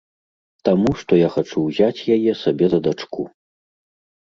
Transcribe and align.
Таму, 0.69 0.93
што 1.01 1.19
я 1.19 1.27
хачу 1.35 1.57
ўзяць 1.67 2.05
яе 2.17 2.31
сабе 2.43 2.65
за 2.75 2.83
дачку. 2.91 3.31